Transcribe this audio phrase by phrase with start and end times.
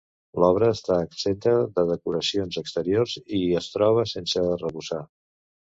[0.43, 5.03] L'obra està exempta de decoracions exteriors i es troba sense arrebossar.